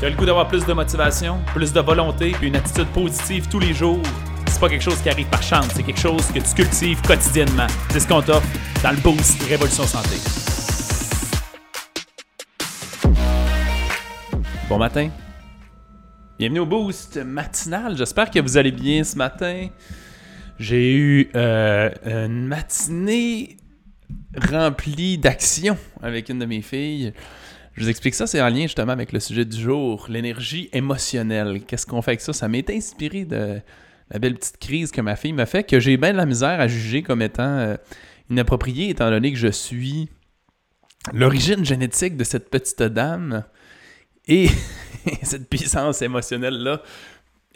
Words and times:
Tu 0.00 0.06
as 0.06 0.10
le 0.10 0.16
goût 0.16 0.26
d'avoir 0.26 0.48
plus 0.48 0.66
de 0.66 0.72
motivation, 0.72 1.38
plus 1.54 1.72
de 1.72 1.80
volonté, 1.80 2.32
puis 2.32 2.48
une 2.48 2.56
attitude 2.56 2.88
positive 2.88 3.48
tous 3.48 3.60
les 3.60 3.72
jours? 3.72 4.02
C'est 4.48 4.58
pas 4.58 4.68
quelque 4.68 4.82
chose 4.82 5.00
qui 5.00 5.08
arrive 5.08 5.28
par 5.28 5.42
chance, 5.42 5.68
c'est 5.72 5.84
quelque 5.84 6.00
chose 6.00 6.26
que 6.32 6.40
tu 6.40 6.54
cultives 6.54 7.00
quotidiennement. 7.02 7.68
C'est 7.90 8.00
ce 8.00 8.08
qu'on 8.08 8.20
t'offre 8.20 8.46
dans 8.82 8.90
le 8.90 8.96
Boost 8.96 9.40
Révolution 9.44 9.84
Santé. 9.84 10.16
Bon 14.68 14.78
matin. 14.78 15.10
Bienvenue 16.40 16.60
au 16.60 16.66
Boost 16.66 17.18
matinal. 17.18 17.96
J'espère 17.96 18.32
que 18.32 18.40
vous 18.40 18.56
allez 18.56 18.72
bien 18.72 19.04
ce 19.04 19.16
matin. 19.16 19.68
J'ai 20.58 20.92
eu 20.92 21.30
euh, 21.36 21.90
une 22.04 22.48
matinée 22.48 23.58
remplie 24.50 25.18
d'action 25.18 25.78
avec 26.02 26.28
une 26.30 26.40
de 26.40 26.46
mes 26.46 26.62
filles. 26.62 27.12
Je 27.74 27.82
vous 27.82 27.90
explique 27.90 28.14
ça, 28.14 28.26
c'est 28.26 28.40
en 28.40 28.48
lien 28.48 28.62
justement 28.62 28.92
avec 28.92 29.12
le 29.12 29.18
sujet 29.18 29.44
du 29.44 29.60
jour, 29.60 30.06
l'énergie 30.08 30.68
émotionnelle. 30.72 31.62
Qu'est-ce 31.66 31.86
qu'on 31.86 32.02
fait 32.02 32.12
avec 32.12 32.20
ça? 32.20 32.32
Ça 32.32 32.48
m'est 32.48 32.68
inspiré 32.70 33.24
de 33.24 33.60
la 34.10 34.18
belle 34.20 34.36
petite 34.36 34.58
crise 34.58 34.92
que 34.92 35.00
ma 35.00 35.16
fille 35.16 35.32
m'a 35.32 35.46
fait, 35.46 35.64
que 35.64 35.80
j'ai 35.80 35.96
bien 35.96 36.12
de 36.12 36.16
la 36.16 36.26
misère 36.26 36.60
à 36.60 36.68
juger 36.68 37.02
comme 37.02 37.20
étant 37.20 37.42
euh, 37.42 37.76
inappropriée, 38.30 38.90
étant 38.90 39.10
donné 39.10 39.32
que 39.32 39.38
je 39.38 39.48
suis 39.48 40.08
l'origine 41.12 41.64
génétique 41.64 42.16
de 42.16 42.22
cette 42.22 42.48
petite 42.48 42.82
dame 42.82 43.44
et 44.26 44.48
cette 45.22 45.48
puissance 45.50 46.00
émotionnelle-là 46.00 46.80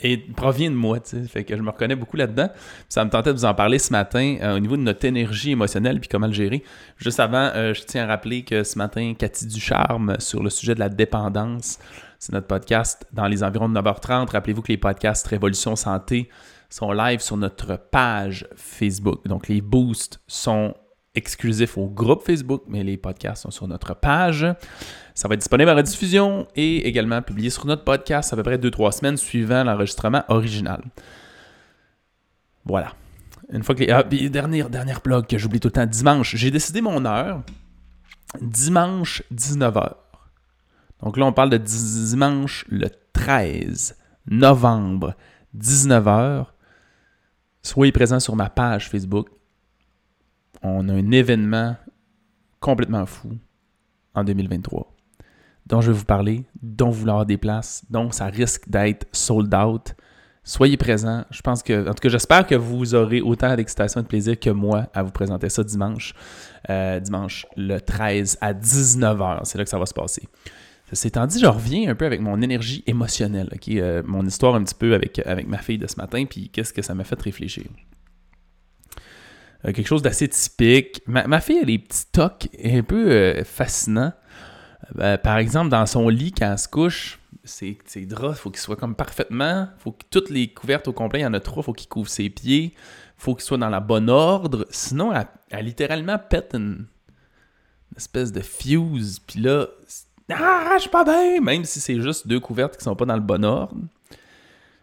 et 0.01 0.17
provient 0.19 0.71
de 0.71 0.77
moi, 0.77 1.01
tu 1.01 1.11
sais. 1.11 1.23
Fait 1.25 1.45
que 1.45 1.57
je 1.57 1.63
me 1.63 1.71
reconnais 1.71 1.97
beaucoup 1.97 2.17
là-dedans. 2.17 2.49
Ça 2.89 3.05
me 3.05 3.11
tentait 3.11 3.33
de 3.33 3.39
vous 3.39 3.45
en 3.45 3.55
parler 3.55 3.79
ce 3.79 3.93
matin 3.93 4.37
euh, 4.41 4.57
au 4.57 4.61
niveau 4.61 4.77
de 4.77 4.83
notre 4.83 5.05
énergie 5.05 5.53
émotionnelle 5.53 5.99
puis 6.01 6.09
comment 6.09 6.27
le 6.29 6.33
gérer. 6.33 6.63
Juste 6.99 7.21
avant, 7.21 7.51
euh, 7.55 7.75
je 7.75 7.83
tiens 7.83 8.05
à 8.05 8.07
rappeler 8.07 8.45
que 8.45 8.63
ce 8.63 8.79
matin, 8.79 9.15
Cathy 9.19 9.47
Ducharme 9.47 10.17
sur 10.21 10.43
le 10.43 10.51
sujet 10.51 10.75
de 10.75 10.81
la 10.81 10.89
dépendance, 10.89 11.79
c'est 12.19 12.33
notre 12.33 12.47
podcast 12.47 13.07
dans 13.13 13.27
les 13.27 13.43
environs 13.43 13.69
de 13.69 13.79
9h30. 13.79 14.31
Rappelez-vous 14.31 14.63
que 14.63 14.73
les 14.73 14.79
podcasts 14.79 15.27
Révolution 15.27 15.75
Santé 15.77 16.29
sont 16.71 16.93
live 16.93 17.21
sur 17.21 17.37
notre 17.37 17.77
page 17.77 18.47
Facebook. 18.55 19.27
Donc 19.27 19.49
les 19.49 19.61
boosts 19.61 20.21
sont 20.27 20.75
exclusifs 21.15 21.77
au 21.77 21.89
groupe 21.89 22.23
Facebook, 22.25 22.63
mais 22.69 22.85
les 22.85 22.97
podcasts 22.97 23.43
sont 23.43 23.51
sur 23.51 23.67
notre 23.67 23.95
page. 23.95 24.47
Ça 25.15 25.29
va 25.29 25.35
être 25.35 25.41
disponible 25.41 25.71
à 25.71 25.75
la 25.75 25.83
diffusion 25.83 26.47
et 26.55 26.87
également 26.87 27.23
publié 27.23 27.51
sur 27.51 27.67
notre 27.67 27.85
podcast 27.85 28.33
à 28.33 28.37
peu 28.37 28.43
près 28.43 28.59
2-3 28.59 28.93
semaines 28.93 29.17
suivant 29.17 29.65
l'enregistrement 29.65 30.23
original. 30.29 30.83
Voilà. 32.65 32.93
Une 33.51 33.63
fois 33.63 33.75
que 33.75 33.83
les. 33.83 33.91
Ah, 33.91 34.03
dernière, 34.03 34.69
dernière 34.69 35.01
blog 35.01 35.27
que 35.27 35.39
j'oublie 35.39 35.59
tout 35.59 35.69
le 35.69 35.73
temps. 35.73 35.87
Dimanche, 35.87 36.37
j'ai 36.37 36.51
décidé 36.51 36.81
mon 36.81 37.05
heure. 37.05 37.43
Dimanche, 38.41 39.23
19h. 39.35 39.95
Donc 41.03 41.17
là, 41.17 41.25
on 41.25 41.33
parle 41.33 41.51
de 41.51 41.57
dimanche 41.57 42.65
le 42.69 42.89
13 43.13 43.97
novembre, 44.31 45.15
19h. 45.57 46.47
Soyez 47.63 47.93
présents 47.93 48.21
sur 48.21 48.37
ma 48.37 48.51
page 48.51 48.89
Facebook. 48.89 49.29
On 50.63 50.89
a 50.89 50.93
un 50.93 51.11
événement 51.11 51.77
complètement 52.61 53.07
fou 53.07 53.31
en 54.15 54.25
2023 54.25 54.95
dont 55.69 55.81
je 55.81 55.93
vais 55.93 55.99
vous 55.99 56.05
parler, 56.05 56.45
dont 56.63 56.89
vous 56.89 57.01
voulez 57.01 57.11
avoir 57.11 57.27
des 57.27 57.37
places, 57.37 57.85
donc 57.91 58.15
ça 58.15 58.27
risque 58.27 58.69
d'être 58.69 59.07
sold 59.13 59.55
out. 59.55 59.95
Soyez 60.43 60.79
présents. 60.79 61.27
Je 61.31 61.43
pense 61.43 61.63
que, 61.63 61.83
en 61.87 61.93
tout 61.93 62.01
cas, 62.01 62.09
j'espère 62.09 62.47
que 62.47 62.55
vous 62.55 62.95
aurez 62.95 63.21
autant 63.21 63.55
d'excitation 63.55 64.01
et 64.01 64.03
de 64.03 64.09
plaisir 64.09 64.41
que 64.41 64.49
moi 64.49 64.89
à 64.95 65.03
vous 65.03 65.11
présenter 65.11 65.51
ça 65.51 65.63
dimanche. 65.63 66.15
Euh, 66.71 67.01
dimanche 67.01 67.45
le 67.55 67.79
13 67.81 68.39
à 68.41 68.55
19h. 68.55 69.41
C'est 69.45 69.59
là 69.59 69.65
que 69.65 69.71
ça 69.71 69.79
va 69.79 69.85
se 69.85 69.93
passer. 69.93 70.27
Ceci 70.89 71.09
étant 71.09 71.27
dit, 71.27 71.39
je 71.39 71.47
reviens 71.47 71.91
un 71.91 71.95
peu 71.95 72.07
avec 72.07 72.23
mon 72.23 72.41
énergie 72.41 72.83
émotionnelle, 72.87 73.51
euh, 73.69 74.03
mon 74.07 74.25
histoire 74.25 74.55
un 74.55 74.65
petit 74.65 74.75
peu 74.75 74.95
avec, 74.95 75.19
avec 75.27 75.47
ma 75.47 75.59
fille 75.59 75.77
de 75.77 75.87
ce 75.87 75.97
matin, 75.97 76.25
puis 76.25 76.49
qu'est-ce 76.49 76.73
que 76.73 76.81
ça 76.81 76.95
m'a 76.95 77.05
fait 77.05 77.21
réfléchir? 77.21 77.65
Euh, 79.65 79.73
quelque 79.73 79.87
chose 79.87 80.03
d'assez 80.03 80.29
typique. 80.29 81.03
Ma, 81.07 81.41
fille 81.41 81.59
a 81.59 81.65
des 81.65 81.79
petits 81.79 82.07
tocs 82.13 82.49
un 82.65 82.83
peu 82.83 83.43
fascinants. 83.45 84.13
Euh, 84.99 85.19
par 85.19 85.39
exemple, 85.39 85.71
dans 85.71 85.87
son 85.87 86.09
lit, 86.09 86.33
quand 86.33 86.51
elle 86.53 86.59
se 86.59 86.69
couche, 86.69 87.19
ses, 87.45 87.79
draps, 88.07 88.39
il 88.39 88.41
faut 88.41 88.51
qu'ils 88.51 88.61
soient 88.61 88.77
comme 88.77 88.95
parfaitement. 88.95 89.69
faut 89.79 89.93
que 89.93 90.05
toutes 90.11 90.31
les 90.31 90.49
couvertes 90.49 90.89
au 90.89 90.93
complet, 90.93 91.21
il 91.21 91.23
y 91.23 91.27
en 91.27 91.35
a 91.35 91.41
trois, 91.41 91.63
faut 91.63 91.73
qu'ils 91.73 91.89
couvrent 91.89 92.11
ses 92.11 92.31
pieds. 92.31 92.75
faut 93.17 93.35
qu'ils 93.35 93.45
soient 93.45 93.59
dans 93.59 93.71
la 93.71 93.81
bonne 93.81 94.11
ordre. 94.11 94.67
Sinon, 94.71 95.13
elle, 95.51 95.65
littéralement 95.65 96.19
pète 96.19 96.55
une, 96.55 96.87
espèce 97.97 98.33
de 98.33 98.41
fuse. 98.41 99.19
Puis 99.21 99.41
là, 99.41 99.67
ah, 100.31 100.73
je 100.77 100.83
suis 100.83 100.91
pas 100.91 101.05
bien! 101.05 101.41
Même 101.41 101.65
si 101.65 101.81
c'est 101.81 102.01
juste 102.01 102.27
deux 102.27 102.41
couvertes 102.41 102.77
qui 102.77 102.85
sont 102.85 102.97
pas 102.97 103.07
dans 103.07 103.17
le 103.17 103.21
bon 103.21 103.45
ordre. 103.45 103.77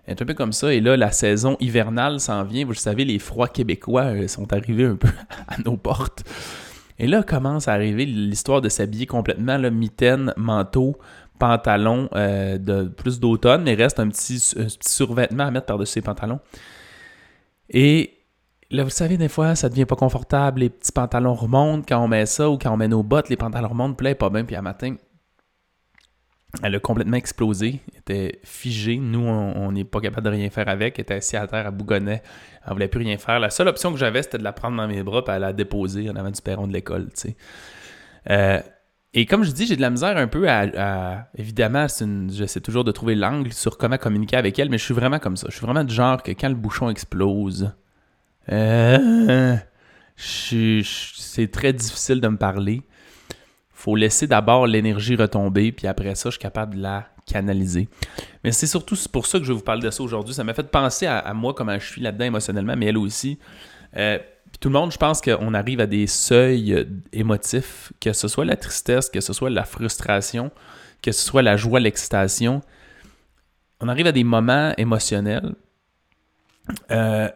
Un 0.08 0.16
peu 0.16 0.34
comme 0.34 0.54
ça. 0.54 0.74
Et 0.74 0.82
là, 0.82 0.96
la 0.98 1.12
saison 1.12 1.58
hivernale 1.60 2.20
s'en 2.20 2.44
vient. 2.44 2.66
Vous 2.66 2.72
le 2.72 2.78
savez, 2.78 3.06
les 3.06 3.20
froids 3.20 3.48
québécois 3.48 4.04
euh, 4.04 4.28
sont 4.28 4.52
arrivés 4.54 4.86
un 4.86 4.96
peu 4.96 5.10
à 5.48 5.58
nos 5.66 5.78
portes. 5.78 6.24
Et 6.98 7.08
là 7.08 7.24
commence 7.24 7.68
à 7.68 7.74
arriver 7.74 8.06
l'histoire 8.06 8.62
de 8.62 8.70
s'habiller 8.70 9.06
complètement, 9.06 9.58
le 9.58 9.70
mitaine, 9.70 10.34
manteau, 10.38 10.98
pantalon 11.40 12.10
euh, 12.16 12.58
de 12.58 12.86
plus 12.86 13.20
d'automne, 13.20 13.64
mais 13.64 13.74
reste 13.74 14.00
un 14.00 14.08
petit, 14.08 14.40
survêtement 14.80 15.44
à 15.44 15.52
mettre 15.52 15.66
par-dessus 15.66 15.94
ses 15.94 16.02
pantalons. 16.02 16.40
Et 17.70 18.14
là, 18.72 18.84
vous 18.84 18.90
savez, 18.90 19.18
des 19.18 19.28
fois, 19.28 19.56
ça 19.56 19.68
devient 19.68 19.86
pas 19.86 19.96
confortable, 19.96 20.62
les 20.62 20.70
petits 20.70 20.92
pantalons 20.92 21.34
remontent 21.34 21.84
quand 21.88 22.02
on 22.02 22.08
met 22.08 22.26
ça, 22.26 22.50
ou 22.50 22.58
quand 22.58 22.72
on 22.72 22.78
met 22.78 22.88
nos 22.88 23.04
bottes, 23.04 23.30
les 23.30 23.38
pantalons 23.38 23.70
remontent, 23.70 23.96
puis 23.96 24.08
là, 24.08 24.16
pas 24.16 24.30
bien, 24.30 24.46
puis 24.46 24.56
à 24.56 24.62
matin, 24.62 24.96
elle 26.64 26.76
a 26.76 26.80
complètement 26.80 27.18
explosé, 27.18 27.82
était 27.98 28.40
figée. 28.44 28.98
Nous, 28.98 29.20
on 29.20 29.72
n'est 29.72 29.84
pas 29.84 30.00
capable 30.00 30.26
de 30.26 30.32
rien 30.32 30.50
faire 30.50 30.68
avec. 30.68 30.98
Elle 30.98 31.04
était 31.04 31.16
assise 31.16 31.36
à 31.36 31.48
terre, 31.48 31.68
à 31.68 31.72
bougonnet. 31.72 32.22
Elle 32.66 32.74
voulait 32.74 32.88
plus 32.88 33.04
rien 33.04 33.18
faire. 33.18 33.40
La 33.40 33.50
seule 33.50 33.68
option 33.68 33.92
que 33.92 33.98
j'avais, 33.98 34.24
c'était 34.24 34.38
de 34.38 34.44
la 34.44 34.54
prendre 34.54 34.78
dans 34.78 34.88
mes 34.88 35.04
bras 35.04 35.24
et 35.36 35.40
la 35.40 35.54
déposer 35.54 36.10
en 36.10 36.16
avant 36.16 36.32
du 36.32 36.42
perron 36.42 36.68
de 36.68 36.74
l'école. 36.74 37.10
Euh, 38.30 38.60
et 39.14 39.26
comme 39.26 39.44
je 39.44 39.52
dis, 39.52 39.66
j'ai 39.66 39.76
de 39.76 39.82
la 39.82 39.90
misère 39.90 40.18
un 40.18 40.28
peu 40.28 40.50
à. 40.50 41.28
évidemment, 41.38 41.88
j'essaie 42.30 42.62
toujours 42.62 42.84
de 42.84 42.92
trouver 42.92 43.16
l'angle 43.16 43.54
sur 43.54 43.78
comment 43.78 43.98
communiquer 43.98 44.38
avec 44.38 44.60
elle, 44.60 44.70
mais 44.70 44.78
je 44.78 44.84
suis 44.84 44.94
vraiment 44.94 45.20
comme 45.20 45.38
ça. 45.38 45.48
Je 45.50 45.56
suis 45.56 45.66
vraiment 45.66 45.84
du 45.84 45.94
genre 45.94 46.22
que 46.22 46.32
quand 46.32 46.50
le 46.50 46.56
bouchon 46.56 46.90
explose, 46.90 47.72
euh, 48.52 49.56
c'est 50.18 51.52
très 51.52 51.74
difficile 51.74 52.22
de 52.22 52.28
me 52.28 52.38
parler 52.38 52.82
faut 53.76 53.96
laisser 53.96 54.26
d'abord 54.26 54.66
l'énergie 54.66 55.16
retomber, 55.16 55.72
puis 55.72 55.86
après 55.86 56.16
ça, 56.16 56.30
je 56.30 56.36
suis 56.36 56.42
capable 56.42 56.76
de 56.76 56.82
la 56.82 57.08
canaliser. 57.26 57.90
Mais 58.44 58.52
c'est 58.52 58.68
surtout 58.68 58.96
pour 59.12 59.28
ça 59.28 59.38
que 59.38 59.46
je 59.46 59.52
vais 59.52 59.58
vous 59.58 59.64
parler 59.64 59.82
de 59.82 59.92
ça 59.92 60.02
aujourd'hui. 60.02 60.34
Ça 60.34 60.44
m'a 60.44 60.54
fait 60.54 60.70
penser 60.72 61.06
à, 61.06 61.34
moi, 61.34 61.54
comment 61.54 61.78
je 61.78 61.86
suis 61.86 62.02
là-dedans 62.02 62.26
émotionnellement, 62.26 62.76
mais 62.78 62.88
elle 62.88 62.98
aussi. 62.98 63.38
Euh, 63.98 64.18
tout 64.60 64.70
le 64.70 64.74
monde, 64.74 64.92
je 64.92 64.98
pense 64.98 65.22
qu'on 65.22 65.54
arrive 65.54 65.82
à 65.82 65.88
des 65.88 66.08
seuils 66.08 66.74
euh, 66.74 66.86
émotifs, 67.12 67.92
que 68.00 68.14
ce 68.14 68.28
soit 68.28 68.46
la 68.46 68.56
tristesse, 68.56 69.10
que 69.10 69.20
ce 69.20 69.34
soit 69.34 69.50
la 69.50 69.66
frustration, 69.66 70.52
que 71.02 71.12
ce 71.12 71.26
soit 71.26 71.42
la 71.42 71.58
joie, 71.58 71.80
l'excitation. 71.80 72.62
On 73.82 73.90
arrive 73.90 74.08
à 74.08 74.12
des 74.14 74.24
moments 74.24 74.74
émotionnels 74.78 75.54
euh, 76.92 77.30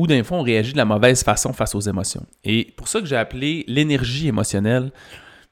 ou 0.00 0.06
d'un 0.06 0.24
fond, 0.24 0.40
on 0.40 0.42
réagit 0.42 0.72
de 0.72 0.78
la 0.78 0.86
mauvaise 0.86 1.22
façon 1.22 1.52
face 1.52 1.74
aux 1.74 1.80
émotions. 1.80 2.24
Et 2.42 2.72
pour 2.76 2.88
ça 2.88 3.00
que 3.00 3.06
j'ai 3.06 3.16
appelé 3.16 3.64
l'énergie 3.68 4.28
émotionnelle 4.28 4.92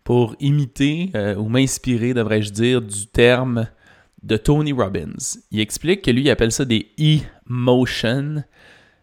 pour 0.04 0.34
imiter 0.40 1.10
euh, 1.14 1.36
ou 1.36 1.50
m'inspirer, 1.50 2.14
devrais-je 2.14 2.50
dire, 2.50 2.80
du 2.80 3.06
terme 3.06 3.68
de 4.22 4.38
Tony 4.38 4.72
Robbins. 4.72 5.18
Il 5.50 5.60
explique 5.60 6.00
que 6.02 6.10
lui, 6.10 6.22
il 6.22 6.30
appelle 6.30 6.50
ça 6.50 6.64
des 6.64 6.88
emotions. 6.96 8.42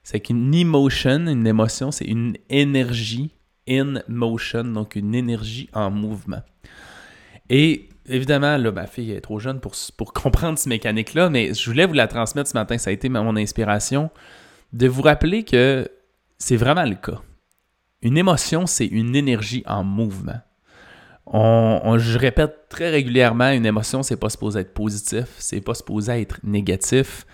C'est 0.02 0.20
qu'une 0.20 0.54
emotion, 0.54 1.28
une 1.28 1.46
émotion, 1.46 1.92
c'est 1.92 2.06
une 2.06 2.38
énergie 2.50 3.32
in 3.70 4.02
motion, 4.08 4.64
donc 4.64 4.96
une 4.96 5.14
énergie 5.14 5.70
en 5.74 5.92
mouvement. 5.92 6.42
Et 7.52 7.90
évidemment, 8.08 8.58
là, 8.58 8.72
ma 8.72 8.88
fille 8.88 9.12
est 9.12 9.22
trop 9.22 9.40
jeune 9.40 9.60
pour, 9.60 9.76
pour 9.96 10.12
comprendre 10.14 10.58
cette 10.58 10.70
mécanique-là, 10.70 11.30
mais 11.30 11.54
je 11.54 11.70
voulais 11.70 11.86
vous 11.86 11.94
la 11.94 12.08
transmettre 12.08 12.50
ce 12.50 12.58
matin. 12.58 12.80
Ça 12.80 12.90
a 12.90 12.94
été 12.94 13.10
mon 13.10 13.36
inspiration 13.36 14.10
de 14.74 14.88
vous 14.88 15.02
rappeler 15.02 15.44
que 15.44 15.90
c'est 16.38 16.56
vraiment 16.58 16.84
le 16.84 16.96
cas. 16.96 17.22
Une 18.02 18.18
émotion, 18.18 18.66
c'est 18.66 18.86
une 18.86 19.16
énergie 19.16 19.64
en 19.66 19.84
mouvement. 19.84 20.40
On, 21.28 21.98
je 21.98 22.20
répète 22.20 22.70
très 22.70 22.92
régulièrement, 22.92 23.50
une 23.50 23.66
émotion, 23.66 24.04
c'est 24.04 24.18
pas 24.18 24.30
supposé 24.30 24.60
être 24.60 24.74
positif, 24.76 25.26
c'est 25.40 25.62
pas 25.62 25.74
supposé 25.74 26.22
être 26.22 26.40
négatif, 26.44 27.26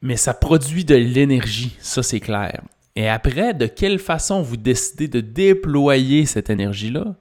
mais 0.00 0.16
ça 0.16 0.32
produit 0.32 0.86
de 0.86 0.94
l'énergie, 0.94 1.76
ça 1.80 2.02
c'est 2.02 2.20
clair. 2.20 2.62
Et 2.96 3.08
après, 3.08 3.52
de 3.52 3.66
quelle 3.66 3.98
façon 3.98 4.40
vous 4.40 4.56
décidez 4.56 5.08
de 5.08 5.20
déployer 5.20 6.24
cette 6.24 6.48
énergie-là, 6.48 7.14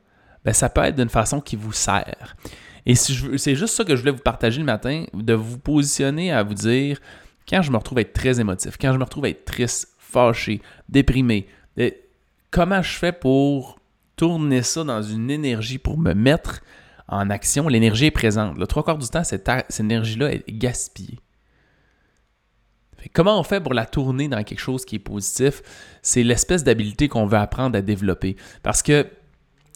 ben, 0.46 0.54
ça 0.54 0.70
peut 0.70 0.82
être 0.82 0.96
d'une 0.96 1.10
façon 1.10 1.42
qui 1.42 1.58
vous 1.58 1.74
sert. 1.74 2.38
Et 2.86 2.96
c'est 2.96 3.56
juste 3.56 3.76
ça 3.76 3.84
que 3.84 3.96
je 3.96 4.02
voulais 4.02 4.12
vous 4.12 4.20
partager 4.20 4.60
le 4.60 4.66
matin, 4.66 5.06
de 5.14 5.34
vous 5.34 5.58
positionner 5.58 6.32
à 6.32 6.44
vous 6.44 6.54
dire, 6.54 7.00
quand 7.48 7.62
je 7.62 7.72
me 7.72 7.78
retrouve 7.78 7.98
à 7.98 8.02
être 8.02 8.14
très 8.14 8.40
émotif, 8.40 8.78
quand 8.80 8.94
je 8.94 8.98
me 8.98 9.04
retrouve 9.04 9.26
à 9.26 9.30
être 9.30 9.46
triste, 9.46 9.90
fâché, 9.98 10.62
déprimé, 10.90 11.48
comment 12.52 12.82
je 12.82 12.98
fais 12.98 13.12
pour 13.12 13.80
tourner 14.16 14.62
ça 14.62 14.84
dans 14.84 15.02
une 15.02 15.32
énergie 15.32 15.80
pour 15.80 15.98
me 15.98 16.14
mettre 16.14 16.62
en 17.08 17.30
action, 17.30 17.68
l'énergie 17.68 18.06
est 18.06 18.12
présente. 18.12 18.58
Le 18.58 18.68
trois 18.68 18.84
quarts 18.84 18.98
du 18.98 19.08
temps, 19.08 19.24
cette, 19.24 19.50
cette 19.70 19.80
énergie-là 19.80 20.34
est 20.34 20.44
gaspillée. 20.48 21.20
Comment 23.12 23.38
on 23.38 23.44
fait 23.44 23.60
pour 23.60 23.74
la 23.74 23.86
tourner 23.86 24.30
dans 24.30 24.44
quelque 24.44 24.60
chose 24.60 24.86
qui 24.86 24.96
est 24.96 25.00
positif? 25.00 25.62
C'est 26.02 26.24
l'espèce 26.24 26.64
d'habileté 26.64 27.10
qu'on 27.10 27.26
veut 27.26 27.38
apprendre 27.38 27.78
à 27.78 27.82
développer. 27.82 28.38
Parce 28.62 28.82
que 28.82 29.08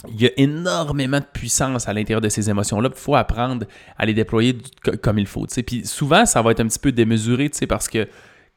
il 0.08 0.22
y 0.22 0.28
a 0.28 0.32
énormément 0.38 1.20
de 1.20 1.26
puissance 1.26 1.88
à 1.88 1.94
l'intérieur 1.94 2.22
de 2.22 2.30
ces 2.30 2.50
émotions-là. 2.50 2.90
Il 2.92 3.00
faut 3.00 3.16
apprendre 3.16 3.66
à 3.98 4.06
les 4.06 4.14
déployer 4.14 4.58
comme 5.02 5.18
il 5.18 5.28
faut. 5.28 5.46
Puis 5.66 5.86
souvent, 5.86 6.26
ça 6.26 6.42
va 6.42 6.52
être 6.52 6.60
un 6.60 6.68
petit 6.68 6.80
peu 6.80 6.92
démesuré 6.92 7.50
parce 7.68 7.88
que 7.90 8.08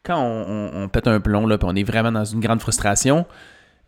quand 0.03 0.19
on, 0.23 0.89
pète 0.89 1.07
un 1.09 1.21
plomb, 1.21 1.47
là, 1.47 1.59
puis 1.59 1.69
on 1.71 1.75
est 1.75 1.83
vraiment 1.83 2.13
dans 2.13 2.25
une 2.25 2.41
grande 2.41 2.61
frustration, 2.61 3.27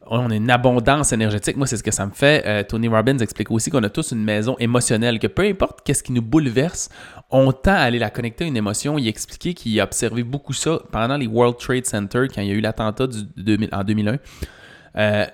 on 0.06 0.30
a 0.30 0.34
une 0.34 0.50
abondance 0.50 1.12
énergétique. 1.12 1.56
Moi, 1.56 1.66
c'est 1.66 1.76
ce 1.76 1.82
que 1.82 1.90
ça 1.90 2.04
me 2.06 2.10
fait. 2.10 2.42
Euh, 2.46 2.62
Tony 2.64 2.88
Robbins 2.88 3.18
explique 3.18 3.50
aussi 3.50 3.70
qu'on 3.70 3.82
a 3.82 3.88
tous 3.88 4.12
une 4.12 4.24
maison 4.24 4.56
émotionnelle, 4.58 5.18
que 5.18 5.26
peu 5.26 5.42
importe 5.42 5.80
qu'est-ce 5.84 6.02
qui 6.02 6.12
nous 6.12 6.22
bouleverse, 6.22 6.88
on 7.30 7.52
tend 7.52 7.72
à 7.72 7.76
aller 7.76 7.98
la 7.98 8.10
connecter 8.10 8.44
à 8.44 8.46
une 8.48 8.56
émotion. 8.56 8.98
Il 8.98 9.08
expliquait 9.08 9.54
qu'il 9.54 9.78
a 9.80 9.84
observé 9.84 10.22
beaucoup 10.22 10.52
ça 10.52 10.80
pendant 10.90 11.16
les 11.16 11.26
World 11.26 11.56
Trade 11.58 11.86
Center, 11.86 12.26
quand 12.34 12.42
il 12.42 12.48
y 12.48 12.50
a 12.50 12.54
eu 12.54 12.60
l'attentat 12.60 13.04
en 13.72 13.84
2001. 13.84 14.18
Euh, 14.96 15.26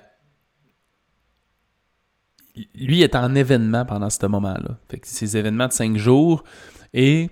lui 2.74 3.02
est 3.02 3.14
en 3.14 3.34
événement 3.34 3.84
pendant 3.84 4.10
ce 4.10 4.26
moment-là. 4.26 4.78
Fait 4.90 5.00
ces 5.04 5.36
événements 5.36 5.68
de 5.68 5.72
cinq 5.72 5.96
jours. 5.96 6.44
Et 6.94 7.30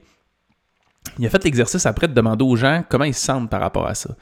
il 1.19 1.27
a 1.27 1.31
fait 1.31 1.45
l'exercice 1.45 1.87
après 1.87 2.09
de 2.09 2.15
demander 2.15 2.45
aux 2.45 2.57
gens 2.57 2.85
comment 2.89 3.05
ils 3.05 3.15
se 3.15 3.25
sentent 3.25 3.51
par 3.51 3.61
rapport 3.61 3.87
à 3.87 3.95
ça. 3.95 4.17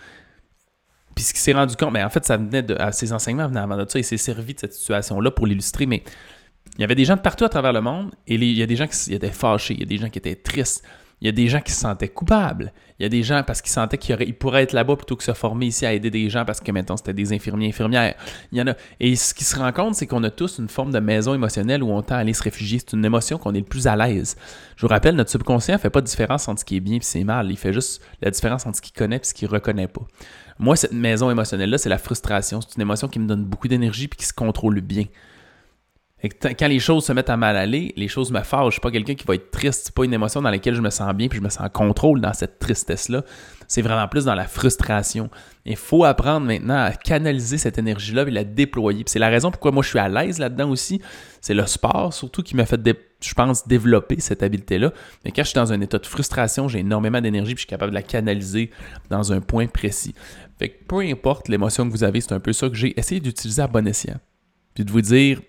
Puis 1.14 1.24
ce 1.24 1.32
qu'il 1.32 1.40
s'est 1.40 1.52
rendu 1.52 1.76
compte, 1.76 1.92
mais 1.92 2.00
ben, 2.00 2.06
en 2.06 2.10
fait, 2.10 2.24
ça 2.24 2.36
venait 2.36 2.62
de. 2.62 2.76
Ses 2.92 3.12
enseignements 3.12 3.48
venaient 3.48 3.60
avant 3.60 3.76
de 3.76 3.88
ça. 3.88 3.98
Il 3.98 4.04
s'est 4.04 4.16
servi 4.16 4.54
de 4.54 4.60
cette 4.60 4.74
situation-là 4.74 5.30
pour 5.30 5.46
l'illustrer. 5.46 5.86
Mais 5.86 6.02
il 6.76 6.80
y 6.80 6.84
avait 6.84 6.94
des 6.94 7.04
gens 7.04 7.16
de 7.16 7.20
partout 7.20 7.44
à 7.44 7.48
travers 7.48 7.72
le 7.72 7.80
monde 7.80 8.12
et 8.26 8.34
il 8.34 8.58
y 8.58 8.62
a 8.62 8.66
des 8.66 8.76
gens 8.76 8.86
qui 8.86 9.14
étaient 9.14 9.30
fâchés, 9.30 9.74
il 9.74 9.80
y 9.80 9.82
a 9.82 9.86
des 9.86 9.98
gens 9.98 10.08
qui 10.08 10.18
étaient 10.18 10.34
tristes, 10.34 10.84
il 11.24 11.28
y 11.28 11.30
a 11.30 11.32
des 11.32 11.48
gens 11.48 11.62
qui 11.62 11.72
se 11.72 11.80
sentaient 11.80 12.10
coupables. 12.10 12.70
Il 12.98 13.02
y 13.02 13.06
a 13.06 13.08
des 13.08 13.22
gens 13.22 13.42
parce 13.46 13.62
qu'ils 13.62 13.72
sentaient 13.72 13.96
qu'ils 13.96 14.34
pourraient 14.34 14.64
être 14.64 14.74
là-bas 14.74 14.94
plutôt 14.94 15.16
que 15.16 15.24
se 15.24 15.32
former 15.32 15.64
ici 15.64 15.86
à 15.86 15.94
aider 15.94 16.10
des 16.10 16.28
gens 16.28 16.44
parce 16.44 16.60
que 16.60 16.70
maintenant 16.70 16.98
c'était 16.98 17.14
des 17.14 17.32
infirmiers, 17.32 17.68
infirmières. 17.68 18.14
Il 18.52 18.58
y 18.58 18.60
en 18.60 18.66
a. 18.66 18.74
Et 19.00 19.16
ce 19.16 19.32
qui 19.32 19.42
se 19.42 19.58
rend 19.58 19.72
compte, 19.72 19.94
c'est 19.94 20.06
qu'on 20.06 20.22
a 20.22 20.28
tous 20.28 20.58
une 20.58 20.68
forme 20.68 20.92
de 20.92 20.98
maison 20.98 21.32
émotionnelle 21.32 21.82
où 21.82 21.88
on 21.88 22.02
tend 22.02 22.16
à 22.16 22.18
aller 22.18 22.34
se 22.34 22.42
réfugier. 22.42 22.78
C'est 22.78 22.92
une 22.92 23.06
émotion 23.06 23.38
qu'on 23.38 23.54
est 23.54 23.60
le 23.60 23.64
plus 23.64 23.86
à 23.86 23.96
l'aise. 23.96 24.36
Je 24.76 24.82
vous 24.82 24.90
rappelle, 24.90 25.16
notre 25.16 25.30
subconscient 25.30 25.76
ne 25.76 25.78
fait 25.80 25.88
pas 25.88 26.02
de 26.02 26.06
différence 26.06 26.46
entre 26.46 26.60
ce 26.60 26.66
qui 26.66 26.76
est 26.76 26.80
bien 26.80 26.98
et 26.98 27.00
ce 27.00 27.12
qui 27.12 27.20
est 27.20 27.24
mal. 27.24 27.50
Il 27.50 27.56
fait 27.56 27.72
juste 27.72 28.02
la 28.20 28.30
différence 28.30 28.66
entre 28.66 28.76
ce 28.76 28.82
qu'il 28.82 28.92
connaît 28.92 29.16
et 29.16 29.24
ce 29.24 29.32
qu'il 29.32 29.48
reconnaît 29.48 29.88
pas. 29.88 30.02
Moi, 30.58 30.76
cette 30.76 30.92
maison 30.92 31.30
émotionnelle-là, 31.30 31.78
c'est 31.78 31.88
la 31.88 31.96
frustration. 31.96 32.60
C'est 32.60 32.76
une 32.76 32.82
émotion 32.82 33.08
qui 33.08 33.18
me 33.18 33.26
donne 33.26 33.46
beaucoup 33.46 33.66
d'énergie 33.66 34.04
et 34.04 34.08
qui 34.08 34.26
se 34.26 34.34
contrôle 34.34 34.78
bien 34.82 35.04
quand 36.28 36.68
les 36.68 36.78
choses 36.78 37.04
se 37.04 37.12
mettent 37.12 37.30
à 37.30 37.36
mal 37.36 37.56
aller, 37.56 37.92
les 37.96 38.08
choses 38.08 38.30
me 38.30 38.40
fâchent. 38.40 38.66
Je 38.66 38.72
suis 38.72 38.80
pas 38.80 38.90
quelqu'un 38.90 39.14
qui 39.14 39.26
va 39.26 39.34
être 39.34 39.50
triste. 39.50 39.82
C'est 39.84 39.94
pas 39.94 40.04
une 40.04 40.14
émotion 40.14 40.40
dans 40.40 40.50
laquelle 40.50 40.74
je 40.74 40.80
me 40.80 40.90
sens 40.90 41.12
bien 41.14 41.28
puis 41.28 41.38
je 41.38 41.42
me 41.42 41.48
sens 41.48 41.66
en 41.66 41.68
contrôle 41.68 42.20
dans 42.20 42.32
cette 42.32 42.58
tristesse-là. 42.58 43.24
C'est 43.68 43.82
vraiment 43.82 44.06
plus 44.08 44.24
dans 44.24 44.34
la 44.34 44.46
frustration. 44.46 45.28
Il 45.64 45.76
faut 45.76 46.04
apprendre 46.04 46.46
maintenant 46.46 46.82
à 46.82 46.92
canaliser 46.92 47.58
cette 47.58 47.78
énergie-là 47.78 48.22
et 48.22 48.30
la 48.30 48.44
déployer. 48.44 49.04
C'est 49.06 49.18
la 49.18 49.28
raison 49.28 49.50
pourquoi 49.50 49.72
moi 49.72 49.82
je 49.82 49.88
suis 49.88 49.98
à 49.98 50.08
l'aise 50.08 50.38
là-dedans 50.38 50.70
aussi. 50.70 51.00
C'est 51.40 51.54
le 51.54 51.66
sport 51.66 52.12
surtout 52.12 52.42
qui 52.42 52.56
m'a 52.56 52.66
fait, 52.66 52.80
je 53.20 53.34
pense, 53.34 53.66
développer 53.66 54.20
cette 54.20 54.42
habileté-là. 54.42 54.92
Mais 55.24 55.32
quand 55.32 55.42
je 55.42 55.48
suis 55.48 55.56
dans 55.56 55.72
un 55.72 55.80
état 55.80 55.98
de 55.98 56.06
frustration, 56.06 56.68
j'ai 56.68 56.80
énormément 56.80 57.20
d'énergie 57.20 57.52
et 57.52 57.56
je 57.56 57.60
suis 57.60 57.66
capable 57.66 57.90
de 57.90 57.96
la 57.96 58.02
canaliser 58.02 58.70
dans 59.10 59.32
un 59.32 59.40
point 59.40 59.66
précis. 59.66 60.14
Fait 60.58 60.68
peu 60.68 61.00
importe 61.00 61.48
l'émotion 61.48 61.86
que 61.86 61.90
vous 61.90 62.04
avez, 62.04 62.20
c'est 62.20 62.32
un 62.32 62.40
peu 62.40 62.52
ça 62.52 62.68
que 62.68 62.76
j'ai 62.76 62.98
essayé 62.98 63.20
d'utiliser 63.20 63.62
à 63.62 63.66
bon 63.66 63.86
escient. 63.86 64.20
Puis 64.74 64.84
de 64.84 64.90
vous 64.90 65.00
dire, 65.00 65.40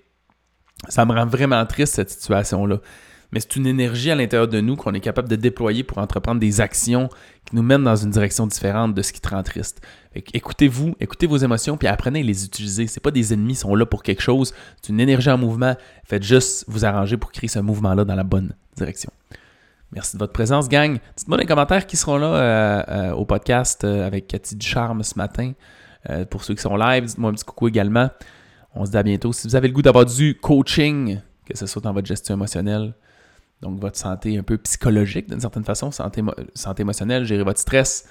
ça 0.90 1.06
me 1.06 1.14
rend 1.14 1.26
vraiment 1.26 1.66
triste 1.66 1.96
cette 1.96 2.10
situation-là. 2.10 2.80
Mais 3.32 3.40
c'est 3.40 3.56
une 3.56 3.68
énergie 3.68 4.12
à 4.12 4.16
l'intérieur 4.16 4.48
de 4.48 4.62
nous 4.62 4.76
qu'on 4.76 4.94
est 4.94 5.00
capable 5.00 5.28
de 5.28 5.36
déployer 5.36 5.84
pour 5.84 5.98
entreprendre 5.98 6.40
des 6.40 6.62
actions 6.62 7.10
qui 7.46 7.56
nous 7.56 7.64
mènent 7.64 7.84
dans 7.84 7.96
une 7.96 8.12
direction 8.12 8.48
différente 8.48 8.94
de 8.94 9.02
ce 9.02 9.12
qui 9.12 9.20
te 9.20 9.30
rend 9.30 9.44
triste. 9.44 9.82
Écoutez-vous, 10.16 10.96
écoutez 11.00 11.28
vos 11.28 11.38
émotions, 11.38 11.76
puis 11.76 11.88
apprenez 11.88 12.22
à 12.22 12.24
les 12.24 12.46
utiliser. 12.46 12.88
C'est 12.88 13.02
pas 13.02 13.12
des 13.12 13.34
ennemis, 13.34 13.54
ils 13.54 13.58
sont 13.58 13.76
là 13.76 13.86
pour 13.86 14.04
quelque 14.04 14.22
chose. 14.22 14.54
C'est 14.82 14.90
une 14.90 15.00
énergie 15.00 15.30
en 15.30 15.38
mouvement. 15.38 15.76
Faites 16.06 16.24
juste 16.24 16.66
vous 16.68 16.86
arranger 16.86 17.18
pour 17.18 17.32
créer 17.32 17.50
ce 17.50 17.60
mouvement-là 17.60 18.06
dans 18.06 18.16
la 18.16 18.24
bonne 18.24 18.54
direction. 18.78 19.12
Merci 19.92 20.18
de 20.18 20.20
votre 20.20 20.34
présence, 20.34 20.68
gang. 20.68 21.00
Dites-moi 21.16 21.38
les 21.38 21.46
commentaires 21.46 21.86
qui 21.86 21.98
seront 21.98 22.18
là 22.18 22.28
euh, 22.28 22.84
euh, 22.88 23.12
au 23.14 23.26
podcast 23.26 23.84
euh, 23.84 24.06
avec 24.06 24.28
Cathy 24.28 24.56
Ducharme 24.56 25.04
ce 25.04 25.18
matin. 25.18 25.54
pour 26.30 26.44
ceux 26.44 26.54
qui 26.54 26.62
sont 26.62 26.76
live, 26.76 27.06
dites-moi 27.06 27.32
un 27.32 27.34
petit 27.34 27.46
coucou 27.46 27.68
également. 27.68 28.10
On 28.76 28.86
se 28.86 28.92
dit 28.92 28.98
à 28.98 29.04
bientôt. 29.04 29.32
Si 29.34 29.48
vous 29.48 29.56
avez 29.56 29.70
le 29.70 29.74
goût 29.74 29.82
d'avoir 29.82 30.06
du 30.06 30.36
coaching, 30.36 31.20
que 31.46 31.58
ce 31.58 31.66
soit 31.66 31.82
dans 31.82 31.94
votre 31.94 32.08
gestion 32.08 32.36
émotionnelle, 32.36 32.94
donc 33.62 33.80
votre 33.80 33.98
santé 33.98 34.38
un 34.38 34.44
peu 34.44 34.58
psychologique 34.58 35.30
d'une 35.30 35.40
certaine 35.40 35.64
façon, 35.64 35.92
santé, 35.92 36.22
santé 36.54 36.82
émotionnelle, 36.82 37.24
gérer 37.24 37.44
votre 37.44 37.60
stress, 37.60 38.08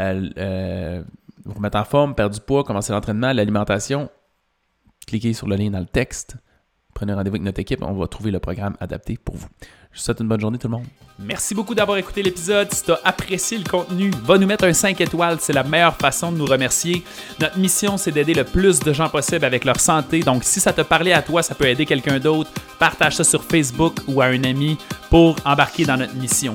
euh, 0.00 0.28
euh, 0.36 1.02
vous 1.44 1.54
remettre 1.54 1.78
en 1.78 1.84
forme, 1.84 2.14
perdre 2.14 2.34
du 2.34 2.40
poids, 2.40 2.64
commencer 2.64 2.92
l'entraînement, 2.92 3.32
l'alimentation, 3.32 4.10
cliquez 5.06 5.32
sur 5.32 5.46
le 5.46 5.56
lien 5.56 5.70
dans 5.70 5.78
le 5.78 5.86
texte. 5.86 6.36
Prenez 6.98 7.14
rendez-vous 7.14 7.36
avec 7.36 7.44
notre 7.44 7.60
équipe, 7.60 7.80
on 7.82 7.92
va 7.92 8.08
trouver 8.08 8.32
le 8.32 8.40
programme 8.40 8.74
adapté 8.80 9.16
pour 9.24 9.36
vous. 9.36 9.46
Je 9.92 10.00
vous 10.00 10.02
souhaite 10.04 10.18
une 10.18 10.26
bonne 10.26 10.40
journée 10.40 10.58
tout 10.58 10.66
le 10.66 10.72
monde. 10.72 10.86
Merci 11.20 11.54
beaucoup 11.54 11.72
d'avoir 11.72 11.96
écouté 11.96 12.24
l'épisode. 12.24 12.74
Si 12.74 12.82
tu 12.82 12.90
as 12.90 12.98
apprécié 13.04 13.56
le 13.56 13.62
contenu, 13.62 14.10
va 14.24 14.36
nous 14.36 14.48
mettre 14.48 14.64
un 14.64 14.72
5 14.72 15.00
étoiles. 15.00 15.36
C'est 15.38 15.52
la 15.52 15.62
meilleure 15.62 15.94
façon 15.94 16.32
de 16.32 16.38
nous 16.38 16.44
remercier. 16.44 17.04
Notre 17.38 17.56
mission, 17.56 17.98
c'est 17.98 18.10
d'aider 18.10 18.34
le 18.34 18.42
plus 18.42 18.80
de 18.80 18.92
gens 18.92 19.08
possible 19.08 19.44
avec 19.44 19.64
leur 19.64 19.78
santé. 19.78 20.18
Donc, 20.20 20.42
si 20.42 20.58
ça 20.58 20.72
te 20.72 20.80
parlait 20.80 21.12
à 21.12 21.22
toi, 21.22 21.44
ça 21.44 21.54
peut 21.54 21.66
aider 21.66 21.86
quelqu'un 21.86 22.18
d'autre. 22.18 22.50
Partage 22.80 23.14
ça 23.14 23.22
sur 23.22 23.44
Facebook 23.44 23.94
ou 24.08 24.20
à 24.20 24.24
un 24.24 24.42
ami 24.42 24.76
pour 25.08 25.36
embarquer 25.44 25.84
dans 25.84 25.98
notre 25.98 26.16
mission. 26.16 26.54